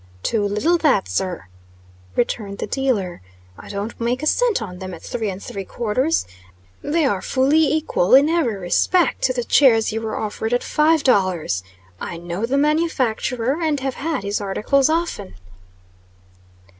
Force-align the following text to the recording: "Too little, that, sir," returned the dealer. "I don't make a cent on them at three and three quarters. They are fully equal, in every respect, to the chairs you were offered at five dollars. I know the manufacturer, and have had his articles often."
"Too 0.23 0.43
little, 0.43 0.79
that, 0.79 1.07
sir," 1.07 1.45
returned 2.15 2.57
the 2.57 2.65
dealer. 2.65 3.21
"I 3.55 3.69
don't 3.69 4.01
make 4.01 4.23
a 4.23 4.25
cent 4.25 4.59
on 4.59 4.79
them 4.79 4.95
at 4.95 5.03
three 5.03 5.29
and 5.29 5.43
three 5.43 5.63
quarters. 5.63 6.25
They 6.81 7.05
are 7.05 7.21
fully 7.21 7.59
equal, 7.71 8.15
in 8.15 8.27
every 8.27 8.55
respect, 8.55 9.21
to 9.25 9.33
the 9.33 9.43
chairs 9.43 9.91
you 9.91 10.01
were 10.01 10.17
offered 10.17 10.53
at 10.55 10.63
five 10.63 11.03
dollars. 11.03 11.61
I 11.99 12.17
know 12.17 12.47
the 12.47 12.57
manufacturer, 12.57 13.61
and 13.61 13.79
have 13.81 13.93
had 13.93 14.23
his 14.23 14.41
articles 14.41 14.89
often." 14.89 15.35